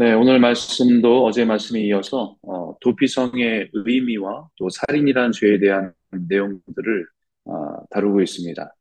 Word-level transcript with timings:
네, 0.00 0.14
오늘 0.14 0.38
말씀도 0.38 1.26
어제 1.26 1.44
말씀에 1.44 1.80
이어서 1.82 2.34
어, 2.40 2.74
도피성의 2.80 3.68
의미와 3.74 4.48
또 4.56 4.70
살인이라는 4.70 5.32
죄에 5.32 5.58
대한 5.58 5.92
내용들을 6.10 7.06
어, 7.44 7.86
다루고 7.90 8.22
있습니다. 8.22 8.74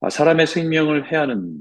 아, 0.00 0.10
사람의 0.10 0.48
생명을 0.48 1.12
해하는 1.12 1.56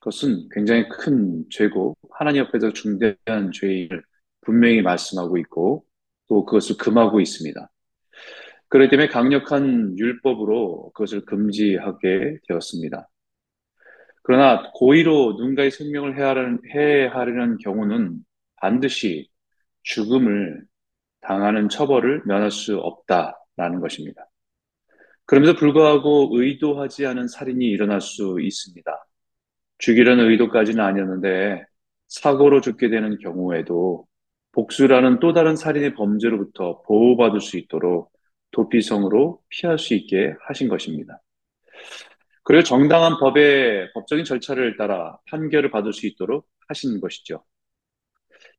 것은 0.00 0.48
굉장히 0.50 0.88
큰 0.88 1.44
죄고 1.48 1.94
하나님 2.10 2.42
앞에서 2.42 2.72
중대한 2.72 3.52
죄를 3.54 4.02
분명히 4.40 4.82
말씀하고 4.82 5.38
있고 5.38 5.84
또 6.26 6.44
그것을 6.44 6.76
금하고 6.76 7.20
있습니다. 7.20 7.70
그렇기 8.66 8.90
때문에 8.90 9.08
강력한 9.10 9.96
율법으로 9.96 10.90
그것을 10.92 11.24
금지하게 11.24 12.38
되었습니다. 12.48 13.08
그러나 14.30 14.70
고의로 14.74 15.32
누군가의 15.32 15.72
생명을 15.72 16.16
해하려는, 16.16 17.58
경우는 17.58 18.20
반드시 18.58 19.28
죽음을 19.82 20.62
당하는 21.20 21.68
처벌을 21.68 22.22
면할 22.26 22.52
수 22.52 22.78
없다라는 22.78 23.80
것입니다. 23.80 24.24
그럼에도 25.26 25.54
불구하고 25.54 26.28
의도하지 26.30 27.06
않은 27.06 27.26
살인이 27.26 27.66
일어날 27.66 28.00
수 28.00 28.38
있습니다. 28.40 29.04
죽이려는 29.78 30.30
의도까지는 30.30 30.80
아니었는데 30.80 31.64
사고로 32.06 32.60
죽게 32.60 32.88
되는 32.88 33.18
경우에도 33.18 34.06
복수라는 34.52 35.18
또 35.18 35.32
다른 35.32 35.56
살인의 35.56 35.94
범죄로부터 35.94 36.82
보호받을 36.82 37.40
수 37.40 37.58
있도록 37.58 38.12
도피성으로 38.52 39.40
피할 39.48 39.76
수 39.76 39.94
있게 39.94 40.36
하신 40.46 40.68
것입니다. 40.68 41.20
그리고 42.42 42.62
정당한 42.62 43.18
법의 43.18 43.92
법적인 43.94 44.24
절차를 44.24 44.76
따라 44.76 45.18
판결을 45.30 45.70
받을 45.70 45.92
수 45.92 46.06
있도록 46.06 46.48
하신 46.68 47.00
것이죠. 47.00 47.44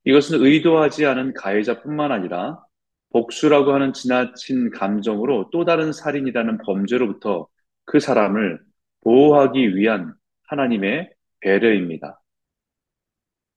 이것은 0.06 0.44
의도하지 0.44 1.06
않은 1.06 1.34
가해자뿐만 1.34 2.12
아니라 2.12 2.64
복수라고 3.12 3.74
하는 3.74 3.94
지나친 3.94 4.72
감정으로 4.72 5.50
또 5.52 5.66
다른 5.66 5.92
살인이라는 5.92 6.60
범죄로부터 6.66 7.48
그 7.86 8.00
사람을 8.00 8.60
보호하기 9.04 9.76
위한 9.76 10.14
하나님의 10.48 11.10
배려입니다. 11.42 12.22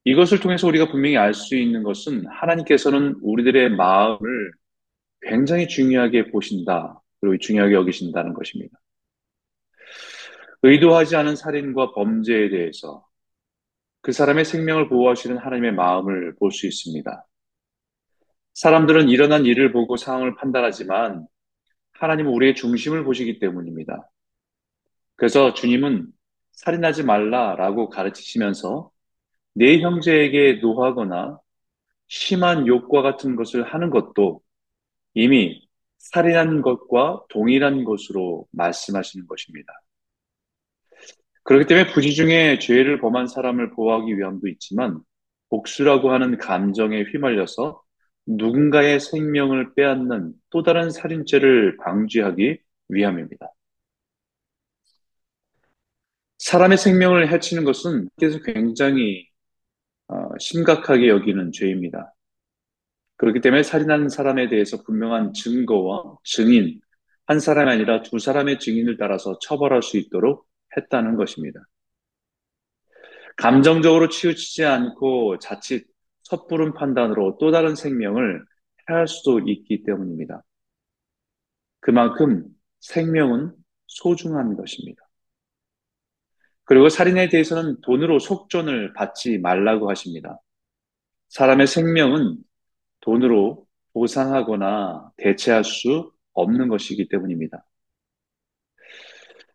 이것을 0.05 0.41
통해서 0.41 0.67
우리가 0.67 0.91
분명히 0.91 1.17
알 1.17 1.35
수 1.35 1.57
있는 1.57 1.83
것은 1.83 2.27
하나님께서는 2.27 3.17
우리들의 3.23 3.71
마음을 3.71 4.53
굉장히 5.23 5.69
중요하게 5.69 6.31
보신다. 6.31 7.01
그리고 7.21 7.39
중요하게 7.39 7.75
여기신다는 7.75 8.35
것입니다. 8.35 8.79
의도하지 10.67 11.17
않은 11.17 11.37
살인과 11.37 11.93
범죄에 11.93 12.49
대해서 12.49 13.07
그 14.01 14.13
사람의 14.13 14.47
생명을 14.47 14.89
보호하시는 14.89 15.37
하나님의 15.37 15.75
마음을 15.75 16.37
볼 16.37 16.51
수 16.53 16.67
있습니다. 16.67 17.27
사람들은 18.55 19.11
일어난 19.11 19.45
일을 19.45 19.73
보고 19.73 19.97
상황을 19.99 20.37
판단하지만 20.37 21.27
하나님은 21.93 22.33
우리의 22.33 22.55
중심을 22.55 23.05
보시기 23.05 23.41
때문입니다. 23.41 24.11
그래서 25.17 25.53
주님은 25.53 26.07
살인하지 26.53 27.03
말라라고 27.05 27.91
가르치시면서 27.91 28.91
내 29.55 29.81
형제에게 29.81 30.61
노하거나 30.63 31.39
심한 32.09 32.67
욕과 32.67 33.03
같은 33.03 33.37
것을 33.37 33.65
하는 33.65 33.91
것도 33.91 34.41
이미 35.13 35.69
살인한 35.99 36.63
것과 36.63 37.25
동일한 37.29 37.85
것으로 37.85 38.47
말씀하시는 38.53 39.27
것입니다. 39.27 39.75
그렇기 41.45 41.67
때문에 41.67 41.93
부지 41.93 42.15
중에 42.15 42.59
죄를 42.59 43.01
범한 43.01 43.27
사람을 43.29 43.71
보호하기 43.73 44.17
위함도 44.19 44.49
있지만 44.49 45.01
복수라고 45.51 46.11
하는 46.11 46.39
감정에 46.39 47.03
휘말려서 47.03 47.83
누군가의 48.27 48.99
생명을 49.01 49.75
빼앗는 49.75 50.33
또 50.51 50.63
다른 50.63 50.91
살인죄를 50.91 51.77
방지하기 51.77 52.63
위함입니다. 52.89 53.53
사람의 56.39 56.79
생명을 56.79 57.31
해치는 57.33 57.65
것은 57.65 58.09
계속 58.19 58.43
굉장히 58.45 59.27
어, 60.09 60.29
심각하게 60.39 61.09
여기는 61.09 61.53
죄입니다. 61.53 62.15
그렇기 63.17 63.41
때문에 63.41 63.63
살인한 63.63 64.09
사람에 64.09 64.49
대해서 64.49 64.83
분명한 64.83 65.35
증거와 65.35 66.19
증인, 66.25 66.81
한 67.27 67.41
사람이 67.41 67.71
아니라 67.71 68.03
두 68.03 68.19
사람의 68.19 68.59
증인을 68.59 68.97
따라서 68.99 69.39
처벌할 69.41 69.83
수 69.83 69.97
있도록 69.99 70.47
했다는 70.77 71.17
것입니다. 71.17 71.61
감정적으로 73.37 74.09
치우치지 74.09 74.65
않고 74.65 75.39
자칫 75.39 75.87
섣부른 76.23 76.75
판단으로 76.75 77.39
또 77.39 77.51
다른 77.51 77.75
생명을 77.75 78.45
해할 78.89 79.09
수도 79.09 79.41
있기 79.41 79.83
때문입니다. 79.85 80.43
그만큼 81.81 82.47
생명은 82.81 83.53
소중한 83.87 84.57
것입니다. 84.57 85.03
그리고 86.65 86.89
살인에 86.89 87.29
대해서는 87.29 87.81
돈으로 87.83 88.19
속전을 88.19 88.95
받지 88.95 89.39
말라고 89.39 89.91
하십니다. 89.91 90.41
사람의 91.29 91.67
생명은 91.67 92.39
돈으로 93.01 93.67
보상하거나 93.93 95.13
대체할 95.19 95.65
수 95.65 96.13
없는 96.33 96.69
것이기 96.69 97.09
때문입니다. 97.09 97.65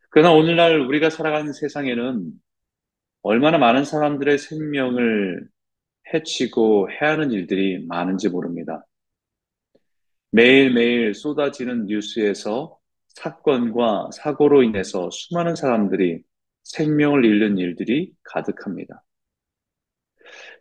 그러나 0.10 0.32
오늘날 0.32 0.80
우리가 0.80 1.10
살아가는 1.10 1.54
세상에는 1.54 2.32
얼마나 3.22 3.58
많은 3.58 3.84
사람들의 3.86 4.38
생명을 4.38 5.48
해치고 6.14 6.90
해하는 6.92 7.32
일들이 7.32 7.86
많은지 7.88 8.30
모릅니다. 8.30 8.86
매일매일 10.32 11.14
쏟아지는 11.14 11.86
뉴스에서 11.86 12.78
사건과 13.10 14.10
사고로 14.14 14.64
인해서 14.64 15.10
수많은 15.12 15.56
사람들이 15.56 16.24
생명을 16.64 17.26
잃는 17.26 17.58
일들이 17.58 18.12
가득합니다. 18.24 19.04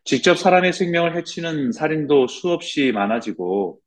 직접 0.04 0.36
사람의 0.36 0.72
생명을 0.72 1.16
해치는 1.16 1.72
살인도 1.72 2.28
수없이 2.28 2.92
많아지고 2.92 3.80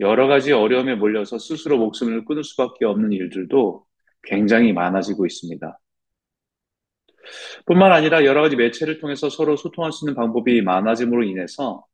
여러 0.00 0.26
가지 0.26 0.52
어려움에 0.52 0.94
몰려서 0.94 1.38
스스로 1.38 1.78
목숨을 1.78 2.24
끊을 2.24 2.42
수밖에 2.42 2.84
없는 2.84 3.12
일들도 3.12 3.86
굉장히 4.22 4.72
많아지고 4.72 5.26
있습니다. 5.26 5.78
뿐만 7.66 7.92
아니라 7.92 8.24
여러 8.24 8.42
가지 8.42 8.56
매체를 8.56 8.98
통해서 8.98 9.28
서로 9.28 9.56
소통할 9.56 9.92
수 9.92 10.04
있는 10.04 10.14
방법이 10.14 10.62
많아짐으로 10.62 11.24
인해서 11.24 11.84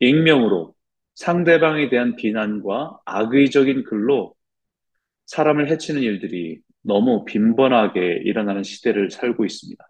익명으로 0.00 0.74
상대방에 1.14 1.88
대한 1.88 2.16
비난과 2.16 3.00
악의적인 3.04 3.84
글로 3.84 4.34
사람을 5.26 5.70
해치는 5.70 6.02
일들이 6.02 6.60
너무 6.82 7.24
빈번하게 7.24 8.22
일어나는 8.24 8.62
시대를 8.62 9.10
살고 9.10 9.44
있습니다. 9.44 9.84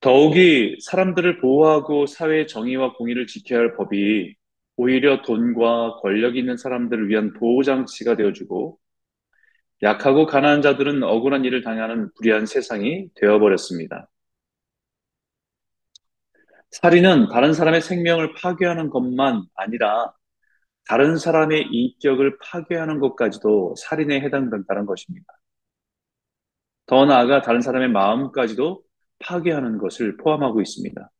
더욱이 0.00 0.76
사람들을 0.80 1.40
보호하고 1.40 2.06
사회의 2.06 2.46
정의와 2.46 2.94
공의를 2.94 3.26
지켜야 3.26 3.60
할 3.60 3.76
법이 3.76 4.34
오히려 4.78 5.22
돈과 5.22 5.96
권력 5.96 6.36
있는 6.36 6.56
사람들을 6.56 7.08
위한 7.08 7.32
보호장치가 7.32 8.16
되어주고 8.16 8.78
약하고 9.82 10.24
가난한 10.26 10.62
자들은 10.62 11.02
억울한 11.02 11.44
일을 11.44 11.62
당하는 11.62 12.10
불의한 12.14 12.46
세상이 12.46 13.08
되어버렸습니다. 13.16 14.08
살인은 16.70 17.28
다른 17.28 17.52
사람의 17.52 17.80
생명을 17.80 18.34
파괴하는 18.34 18.88
것만 18.90 19.46
아니라 19.56 20.12
다른 20.86 21.16
사람의 21.16 21.66
인격을 21.72 22.38
파괴하는 22.38 23.00
것까지도 23.00 23.74
살인에 23.76 24.20
해당된다는 24.20 24.86
것입니다. 24.86 25.26
더 26.86 27.04
나아가 27.04 27.42
다른 27.42 27.60
사람의 27.60 27.88
마음까지도 27.88 28.84
파괴하는 29.18 29.78
것을 29.78 30.16
포함하고 30.18 30.60
있습니다. 30.60 31.10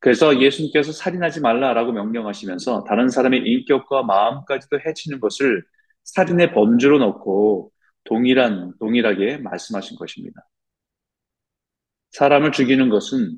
그래서 0.00 0.40
예수님께서 0.40 0.92
살인하지 0.92 1.40
말라라고 1.40 1.92
명령하시면서 1.92 2.84
다른 2.84 3.08
사람의 3.08 3.42
인격과 3.44 4.04
마음까지도 4.04 4.78
해치는 4.86 5.20
것을 5.20 5.64
살인의 6.04 6.52
범주로 6.52 6.98
넣고 6.98 7.72
동일한, 8.04 8.72
동일하게 8.78 9.38
말씀하신 9.38 9.96
것입니다. 9.96 10.40
사람을 12.12 12.52
죽이는 12.52 12.88
것은 12.88 13.36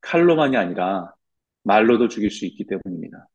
칼로만이 0.00 0.56
아니라 0.56 1.12
말로도 1.64 2.08
죽일 2.08 2.30
수 2.30 2.46
있기 2.46 2.66
때문입니다. 2.66 3.28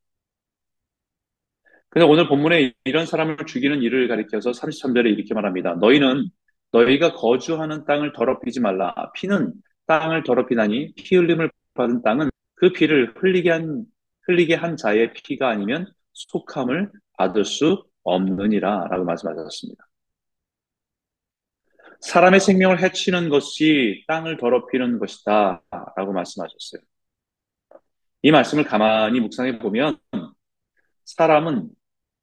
근데 1.90 2.06
오늘 2.06 2.28
본문에 2.28 2.72
이런 2.84 3.06
사람을 3.06 3.36
죽이는 3.46 3.82
일을 3.82 4.08
가리켜서 4.08 4.50
33절에 4.50 5.06
이렇게 5.12 5.34
말합니다. 5.34 5.74
너희는 5.76 6.28
너희가 6.72 7.14
거주하는 7.14 7.84
땅을 7.84 8.12
더럽히지 8.12 8.60
말라. 8.60 8.92
피는 9.14 9.52
땅을 9.86 10.24
더럽히다니 10.24 10.94
피 10.94 11.16
흘림을 11.16 11.50
받은 11.74 12.02
땅은 12.02 12.30
그 12.54 12.72
피를 12.72 13.14
흘리게 13.16 13.50
한, 13.50 13.84
흘리게 14.26 14.54
한 14.54 14.76
자의 14.76 15.12
피가 15.12 15.48
아니면 15.48 15.92
속함을 16.12 16.90
받을 17.18 17.44
수 17.44 17.84
없느니라 18.02 18.88
라고 18.88 19.04
말씀하셨습니다. 19.04 19.84
사람의 22.00 22.40
생명을 22.40 22.82
해치는 22.82 23.30
것이 23.30 24.04
땅을 24.08 24.36
더럽히는 24.36 24.98
것이다. 24.98 25.62
라고 25.96 26.12
말씀하셨어요. 26.12 26.82
이 28.22 28.30
말씀을 28.30 28.64
가만히 28.64 29.20
묵상해 29.20 29.58
보면 29.58 29.98
사람은 31.04 31.70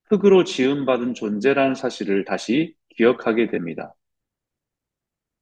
흙으로 0.06 0.44
지음받은 0.44 1.13
존재라는 1.13 1.75
사실을 1.75 2.25
다시 2.25 2.75
기억하게 2.89 3.50
됩니다. 3.50 3.94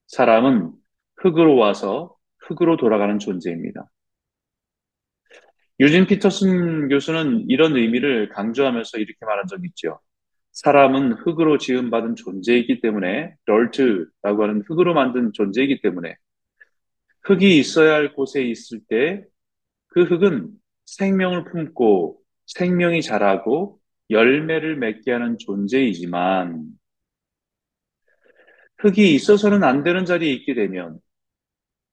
사람은 0.08 0.74
흙으로 1.18 1.58
와서 1.58 2.16
흙으로 2.40 2.78
돌아가는 2.78 3.20
존재입니다. 3.20 3.90
유진 5.80 6.08
피터슨 6.08 6.90
교수는 6.90 7.46
이런 7.50 7.76
의미를 7.76 8.30
강조하면서 8.30 8.98
이렇게 8.98 9.18
말한 9.26 9.48
적이 9.48 9.68
있죠. 9.70 10.00
사람은 10.52 11.14
흙으로 11.14 11.58
지음받은 11.58 12.16
존재이기 12.16 12.82
때문에 12.82 13.36
덜트라고 13.46 14.44
하는 14.44 14.64
흙으로 14.68 14.94
만든 14.94 15.32
존재이기 15.34 15.82
때문에 15.82 16.16
흙이 17.24 17.58
있어야 17.60 17.94
할 17.94 18.14
곳에 18.14 18.44
있을 18.44 18.82
때 18.90 19.24
그 19.90 20.04
흙은 20.04 20.50
생명을 20.86 21.46
품고 21.46 22.22
생명이 22.46 23.02
자라고 23.02 23.80
열매를 24.10 24.78
맺게 24.78 25.12
하는 25.12 25.38
존재이지만 25.38 26.66
흙이 28.78 29.14
있어서는 29.14 29.64
안 29.64 29.84
되는 29.84 30.06
자리에 30.06 30.32
있게 30.32 30.54
되면 30.54 31.00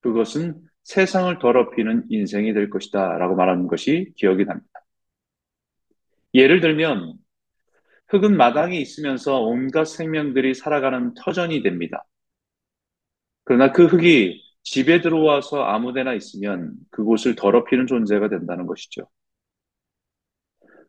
그것은 0.01 0.61
세상을 0.87 1.37
더럽히는 1.39 2.05
인생이 2.09 2.53
될 2.53 2.69
것이다 2.69 3.17
라고 3.17 3.35
말하는 3.35 3.67
것이 3.67 4.13
기억이 4.15 4.45
납니다. 4.45 4.67
예를 6.33 6.61
들면 6.61 7.15
흙은 8.07 8.37
마당에 8.37 8.77
있으면서 8.79 9.41
온갖 9.41 9.83
생명들이 9.83 10.53
살아가는 10.53 11.13
터전이 11.13 11.61
됩니다. 11.61 12.05
그러나 13.43 13.73
그 13.73 13.85
흙이 13.85 14.41
집에 14.63 15.01
들어와서 15.01 15.63
아무데나 15.63 16.13
있으면 16.13 16.73
그곳을 16.89 17.35
더럽히는 17.35 17.85
존재가 17.87 18.29
된다는 18.29 18.65
것이죠. 18.65 19.09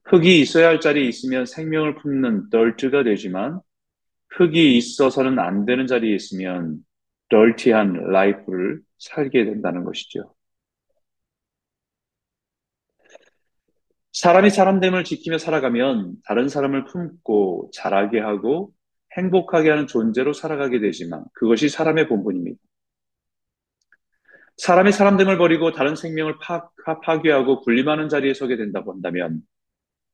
흙이 0.05 0.41
있어야 0.41 0.69
할 0.69 0.81
자리에 0.81 1.09
있으면 1.09 1.45
생명을 1.45 1.97
품는 1.97 2.51
덜트가 2.51 3.03
되지만 3.03 3.61
흙이 4.29 4.77
있어서는 4.77 5.41
안 5.41 5.65
되는 5.65 5.89
자리에 5.89 6.15
있으면 6.15 6.85
덜티한 7.29 8.11
라이프를 8.11 8.81
살게 8.99 9.45
된다는 9.45 9.85
것이죠. 9.85 10.35
사람이 14.13 14.51
사람됨을 14.51 15.05
지키며 15.05 15.39
살아가면 15.39 16.17
다른 16.25 16.49
사람을 16.49 16.87
품고 16.87 17.71
자라게 17.73 18.21
하고 18.21 18.73
행복하게 19.17 19.71
하는 19.71 19.87
존재로 19.87 20.33
살아가게 20.33 20.81
되지만 20.81 21.25
그것이 21.35 21.69
사람의 21.69 22.09
본분입니다. 22.09 22.59
사람이 24.57 24.91
사람됨을 24.91 25.39
버리고 25.39 25.71
다른 25.73 25.95
생명을 25.95 26.39
파, 26.41 26.69
파괴하고 27.05 27.61
군림하는 27.61 28.09
자리에 28.09 28.35
서게 28.35 28.57
된다고 28.57 28.93
한다면 28.93 29.41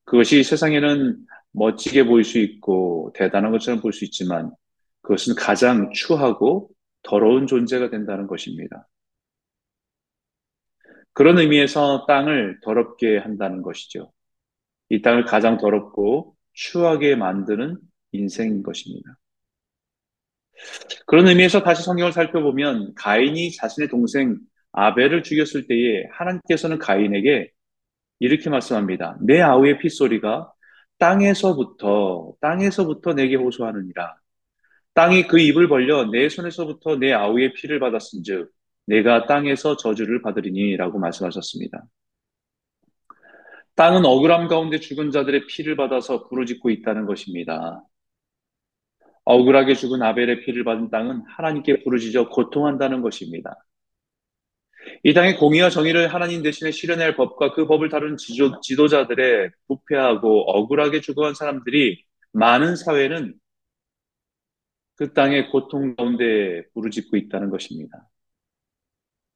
그것이 0.04 0.42
세상에는 0.42 1.16
멋지게 1.52 2.04
보일 2.04 2.24
수 2.24 2.38
있고 2.38 3.12
대단한 3.14 3.52
것처럼 3.52 3.80
볼 3.80 3.92
수 3.92 4.04
있지만 4.04 4.50
그것은 5.02 5.34
가장 5.34 5.90
추하고 5.92 6.73
더러운 7.04 7.46
존재가 7.46 7.90
된다는 7.90 8.26
것입니다. 8.26 8.88
그런 11.12 11.38
의미에서 11.38 12.06
땅을 12.06 12.58
더럽게 12.62 13.18
한다는 13.18 13.62
것이죠. 13.62 14.12
이 14.88 15.00
땅을 15.00 15.24
가장 15.24 15.58
더럽고 15.58 16.36
추하게 16.52 17.14
만드는 17.14 17.78
인생인 18.12 18.62
것입니다. 18.62 19.16
그런 21.06 21.28
의미에서 21.28 21.62
다시 21.62 21.84
성경을 21.84 22.12
살펴보면 22.12 22.94
가인이 22.94 23.52
자신의 23.52 23.88
동생 23.88 24.38
아벨을 24.72 25.22
죽였을 25.22 25.66
때에 25.66 26.04
하나님께서는 26.12 26.78
가인에게 26.78 27.50
이렇게 28.18 28.50
말씀합니다. 28.50 29.18
내 29.20 29.40
아우의 29.40 29.78
핏소리가 29.78 30.52
땅에서부터 30.98 32.34
땅에서부터 32.40 33.14
내게 33.14 33.36
호소하느니라. 33.36 34.16
땅이 34.94 35.26
그 35.26 35.38
입을 35.38 35.68
벌려 35.68 36.04
내 36.10 36.28
손에서부터 36.28 36.96
내 36.96 37.12
아우의 37.12 37.54
피를 37.54 37.80
받았은즉 37.80 38.50
내가 38.86 39.26
땅에서 39.26 39.76
저주를 39.76 40.22
받으리니라고 40.22 40.98
말씀하셨습니다. 40.98 41.84
땅은 43.74 44.04
억울함 44.04 44.46
가운데 44.46 44.78
죽은 44.78 45.10
자들의 45.10 45.46
피를 45.48 45.74
받아서 45.74 46.28
부르짖고 46.28 46.70
있다는 46.70 47.06
것입니다. 47.06 47.82
억울하게 49.24 49.74
죽은 49.74 50.02
아벨의 50.02 50.44
피를 50.44 50.64
받은 50.64 50.90
땅은 50.90 51.22
하나님께 51.26 51.82
부르짖어 51.82 52.28
고통한다는 52.28 53.00
것입니다. 53.00 53.64
이 55.02 55.14
땅의 55.14 55.38
공의와 55.38 55.70
정의를 55.70 56.12
하나님 56.12 56.42
대신에 56.42 56.70
실현할 56.70 57.16
법과 57.16 57.54
그 57.54 57.66
법을 57.66 57.88
다루는 57.88 58.16
지도, 58.16 58.60
지도자들의 58.60 59.50
부패하고 59.66 60.42
억울하게 60.50 61.00
죽어간 61.00 61.34
사람들이 61.34 62.04
많은 62.32 62.76
사회는 62.76 63.34
그 64.96 65.12
땅의 65.12 65.50
고통 65.50 65.94
가운데 65.96 66.62
부르짖고 66.74 67.16
있다는 67.16 67.50
것입니다. 67.50 68.08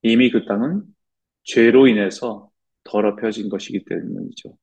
이미 0.03 0.31
그 0.31 0.45
땅은 0.45 0.83
죄로 1.45 1.87
인해서 1.89 2.51
더럽혀진 2.85 3.49
것이기 3.49 3.85
때문이죠. 3.85 4.57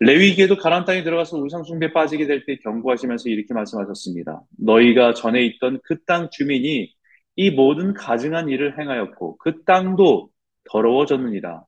레위기에도 0.00 0.56
가나안 0.56 0.84
땅에 0.84 1.02
들어가서 1.02 1.38
우상숭배 1.38 1.92
빠지게 1.92 2.26
될 2.26 2.44
때 2.46 2.56
경고하시면서 2.58 3.28
이렇게 3.28 3.54
말씀하셨습니다. 3.54 4.42
너희가 4.58 5.14
전에 5.14 5.44
있던 5.46 5.80
그 5.84 6.04
땅 6.06 6.28
주민이 6.30 6.92
이 7.36 7.50
모든 7.50 7.94
가증한 7.94 8.48
일을 8.48 8.78
행하였고 8.78 9.38
그 9.38 9.64
땅도 9.64 10.30
더러워졌느니라. 10.70 11.64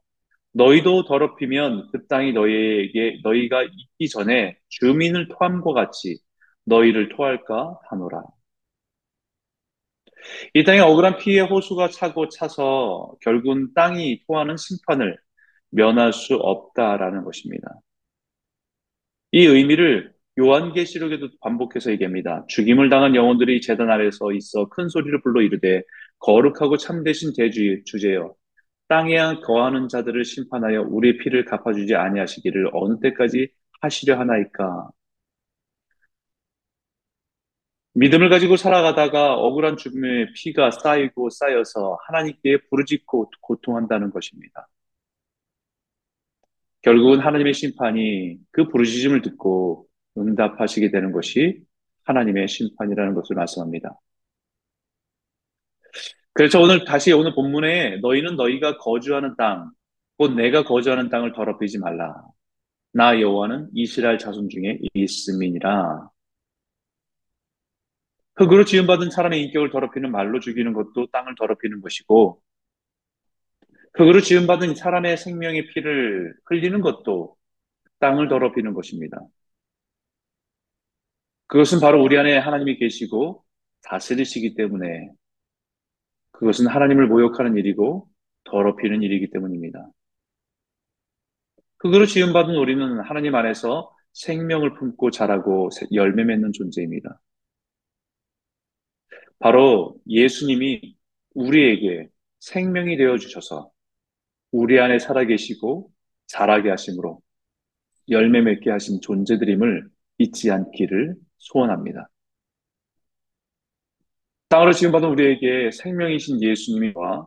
너희도 0.55 1.05
더럽히면 1.06 1.91
그 1.93 2.06
땅이 2.08 2.32
너희에게 2.32 3.20
너희가 3.25 3.64
있기 3.64 4.08
전에 4.11 4.58
주민을 4.70 5.29
토함과 5.29 5.73
같이 5.75 6.19
너희를 6.66 7.08
토할까 7.10 7.78
하노라. 7.90 8.22
이 10.54 10.64
땅에 10.64 10.80
억울한 10.80 11.18
피해 11.18 11.40
호수가 11.40 11.88
차고 11.88 12.28
차서 12.28 13.14
결국은 13.20 13.72
땅이 13.74 14.22
토하는 14.26 14.56
심판을 14.56 15.16
면할 15.70 16.12
수 16.12 16.36
없다라는 16.36 17.24
것입니다. 17.24 17.80
이 19.32 19.44
의미를 19.46 20.12
요한계시록에도 20.38 21.28
반복해서 21.40 21.90
얘기합니다. 21.92 22.44
죽임을 22.48 22.90
당한 22.90 23.14
영혼들이 23.14 23.60
재단 23.60 23.90
아래서 23.90 24.32
있어 24.32 24.69
큰 24.69 24.88
소리를 24.88 25.20
불러 25.22 25.40
이르되 25.42 25.82
거룩하고 26.19 26.76
참되신 26.76 27.32
대주 27.36 27.82
주제여 27.84 28.34
땅에 28.88 29.17
거하는 29.44 29.88
자들을 29.88 30.24
심판하여 30.24 30.82
우리의 30.82 31.19
피를 31.19 31.44
갚아주지 31.44 31.94
아니하시기를 31.94 32.70
어느 32.72 33.00
때까지 33.00 33.48
하시려 33.81 34.19
하나이까 34.19 34.91
믿음을 37.98 38.29
가지고 38.29 38.58
살아가다가 38.58 39.36
억울한 39.36 39.79
죽음의 39.79 40.34
피가 40.34 40.70
쌓이고 40.70 41.31
쌓여서 41.31 41.96
하나님께 42.06 42.58
부르짖고 42.69 43.31
고통한다는 43.41 44.10
것입니다. 44.10 44.69
결국은 46.82 47.20
하나님의 47.20 47.55
심판이 47.55 48.36
그 48.50 48.69
부르짖음을 48.69 49.22
듣고 49.22 49.86
응답하시게 50.19 50.91
되는 50.91 51.10
것이 51.10 51.62
하나님의 52.05 52.48
심판이라는 52.48 53.15
것을 53.15 53.34
말씀합니다. 53.34 53.98
그래서 56.34 56.60
오늘 56.60 56.84
다시 56.84 57.12
오늘 57.12 57.34
본문에 57.34 58.00
너희는 58.03 58.36
너희가 58.36 58.76
거주하는 58.76 59.36
땅, 59.38 59.70
곧 60.19 60.34
내가 60.34 60.65
거주하는 60.65 61.08
땅을 61.08 61.32
더럽히지 61.32 61.79
말라. 61.79 62.15
나 62.93 63.19
여호와는 63.19 63.70
이스라엘 63.72 64.19
자손 64.19 64.50
중에 64.50 64.81
있음이니라. 64.93 66.10
흙으로 68.36 68.64
지음받은 68.64 69.10
사람의 69.10 69.43
인격을 69.44 69.70
더럽히는 69.70 70.10
말로 70.10 70.40
죽이는 70.40 70.72
것도 70.72 71.06
땅을 71.12 71.34
더럽히는 71.36 71.81
것이고, 71.81 72.40
흙으로 73.94 74.20
지음받은 74.20 74.74
사람의 74.74 75.16
생명의 75.16 75.69
피를 75.69 76.34
흘리는 76.44 76.81
것도 76.82 77.36
땅을 77.98 78.28
더럽히는 78.28 78.74
것입니다. 78.74 79.19
그것은 81.46 81.81
바로 81.81 82.02
우리 82.02 82.19
안에 82.19 82.36
하나님이 82.36 82.76
계시고 82.78 83.44
다스리시기 83.82 84.55
때문에 84.55 85.10
그것은 86.32 86.66
하나님을 86.66 87.06
모욕하는 87.06 87.56
일이고 87.56 88.08
더럽히는 88.44 89.02
일이기 89.02 89.31
때문입니다. 89.31 89.88
흙으로 91.78 92.05
지음받은 92.05 92.55
우리는 92.55 93.00
하나님 93.00 93.34
안에서 93.34 93.90
생명을 94.12 94.74
품고 94.74 95.10
자라고 95.10 95.70
열매 95.93 96.24
맺는 96.24 96.52
존재입니다. 96.52 97.20
바로 99.38 99.96
예수님이 100.08 100.96
우리에게 101.34 102.08
생명이 102.40 102.96
되어 102.96 103.19
주셔서 103.19 103.70
우리 104.50 104.81
안에 104.81 104.98
살아계시고 104.98 105.90
자라게 106.26 106.70
하심으로 106.70 107.20
열매 108.08 108.40
맺게 108.40 108.70
하신 108.70 109.00
존재들임을 109.00 109.88
잊지 110.19 110.50
않기를 110.50 111.16
소원합니다. 111.38 112.08
땅으로 114.48 114.72
지음받은 114.72 115.08
우리에게 115.08 115.70
생명이신 115.72 116.43
예수님과 116.43 117.26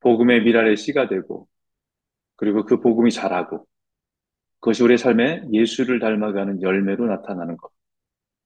복음의 0.00 0.42
미랄의 0.42 0.76
씨가 0.76 1.08
되고 1.08 1.48
그리고 2.36 2.64
그 2.64 2.80
복음이 2.80 3.10
자라고 3.10 3.66
그것이 4.60 4.82
우리의 4.82 4.98
삶에 4.98 5.42
예수를 5.52 6.00
닮아가는 6.00 6.62
열매로 6.62 7.06
나타나는 7.06 7.56
것. 7.56 7.70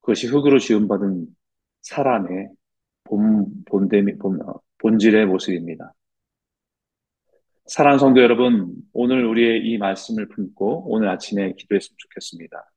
그것이 0.01 0.29
흙으로 0.29 0.59
지음받은 0.59 1.27
사람의 1.83 2.49
본, 3.05 3.65
본됨, 3.67 4.19
본, 4.19 4.41
어, 4.43 4.61
본질의 4.79 5.27
모습입니다. 5.27 5.95
사랑하는 7.67 7.99
성도 7.99 8.21
여러분, 8.21 8.75
오늘 8.93 9.25
우리의 9.25 9.65
이 9.65 9.79
말씀을 9.79 10.29
품고 10.29 10.91
오늘 10.93 11.09
아침에 11.09 11.55
기도했으면 11.55 11.97
좋겠습니다. 11.99 12.71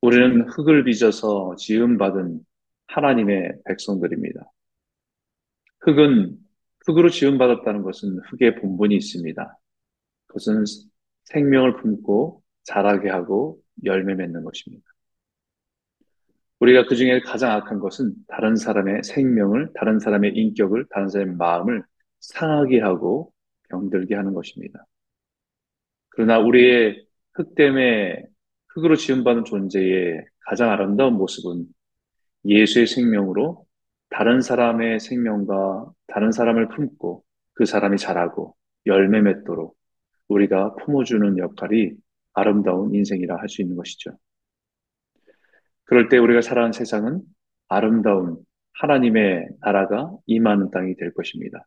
우리는 0.00 0.48
흙을 0.48 0.84
빚어서 0.84 1.54
지음받은 1.56 2.40
하나님의 2.86 3.52
백성들입니다. 3.66 4.50
흙은 5.80 6.38
흙으로 6.86 7.10
지음받았다는 7.10 7.82
것은 7.82 8.20
흙의 8.30 8.56
본분이 8.56 8.96
있습니다. 8.96 9.58
그것은 10.26 10.64
생명을 11.24 11.76
품고 11.76 12.42
자라게 12.64 13.10
하고 13.10 13.60
열매 13.84 14.14
맺는 14.14 14.44
것입니다. 14.44 14.89
우리가 16.60 16.86
그 16.86 16.96
중에 16.96 17.20
가장 17.20 17.52
악한 17.52 17.78
것은 17.80 18.14
다른 18.28 18.56
사람의 18.56 19.02
생명을, 19.04 19.72
다른 19.74 19.98
사람의 19.98 20.32
인격을, 20.36 20.86
다른 20.90 21.08
사람의 21.08 21.36
마음을 21.36 21.82
상하게 22.20 22.80
하고 22.80 23.32
병들게 23.70 24.14
하는 24.14 24.34
것입니다. 24.34 24.86
그러나 26.10 26.38
우리의 26.38 27.06
흙됨에 27.34 28.24
흙으로 28.68 28.96
지음받은 28.96 29.44
존재의 29.44 30.24
가장 30.40 30.70
아름다운 30.70 31.14
모습은 31.14 31.66
예수의 32.44 32.86
생명으로 32.86 33.66
다른 34.10 34.40
사람의 34.40 35.00
생명과 35.00 35.92
다른 36.08 36.32
사람을 36.32 36.68
품고 36.68 37.24
그 37.54 37.64
사람이 37.66 37.98
자라고 37.98 38.56
열매 38.86 39.20
맺도록 39.20 39.76
우리가 40.28 40.74
품어주는 40.76 41.38
역할이 41.38 41.92
아름다운 42.34 42.94
인생이라 42.94 43.36
할 43.38 43.48
수 43.48 43.62
있는 43.62 43.76
것이죠. 43.76 44.18
그럴 45.90 46.08
때 46.08 46.18
우리가 46.18 46.40
살아가는 46.40 46.72
세상은 46.72 47.20
아름다운 47.66 48.38
하나님의 48.74 49.48
나라가 49.60 50.12
임하는 50.26 50.70
땅이 50.70 50.94
될 50.94 51.12
것입니다. 51.12 51.66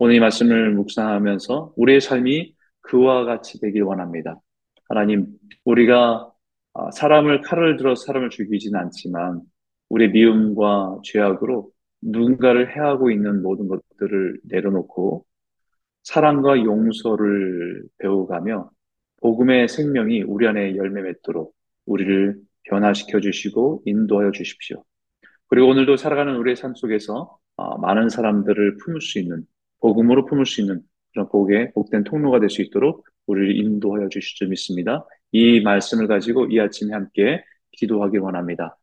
오늘 0.00 0.16
이 0.16 0.20
말씀을 0.20 0.72
묵상하면서 0.72 1.74
우리의 1.76 2.00
삶이 2.00 2.56
그와 2.80 3.24
같이 3.24 3.60
되길 3.60 3.84
원합니다. 3.84 4.40
하나님, 4.88 5.28
우리가 5.64 6.28
아, 6.74 6.90
사람을 6.90 7.42
칼을 7.42 7.76
들어 7.76 7.94
사람을 7.94 8.30
죽이지는 8.30 8.80
않지만 8.80 9.42
우리의 9.90 10.10
미움과 10.10 10.98
죄악으로 11.04 11.70
누군가를 12.02 12.74
해하고 12.74 13.12
있는 13.12 13.42
모든 13.42 13.68
것들을 13.68 14.40
내려놓고 14.42 15.24
사랑과 16.02 16.58
용서를 16.58 17.84
배워가며 17.98 18.70
복음의 19.20 19.68
생명이 19.68 20.22
우리 20.22 20.48
안에 20.48 20.74
열매 20.74 21.00
맺도록 21.02 21.54
우리를 21.86 22.40
변화시켜 22.70 23.20
주시고 23.20 23.82
인도하여 23.86 24.30
주십시오. 24.32 24.84
그리고 25.48 25.68
오늘도 25.68 25.96
살아가는 25.96 26.34
우리의 26.36 26.56
삶 26.56 26.74
속에서 26.74 27.38
아, 27.56 27.78
많은 27.78 28.08
사람들을 28.08 28.78
품을 28.78 29.00
수 29.00 29.18
있는 29.18 29.44
복음으로 29.80 30.26
품을 30.26 30.46
수 30.46 30.60
있는 30.60 30.82
그런 31.12 31.28
복의 31.28 31.72
복된 31.72 32.04
통로가 32.04 32.40
될 32.40 32.50
수 32.50 32.62
있도록 32.62 33.06
우리를 33.26 33.56
인도하여 33.56 34.08
주실 34.08 34.36
줄 34.36 34.48
믿습니다. 34.48 35.06
이 35.32 35.60
말씀을 35.60 36.06
가지고 36.08 36.46
이 36.46 36.60
아침에 36.60 36.92
함께 36.92 37.44
기도하기 37.72 38.18
원합니다. 38.18 38.76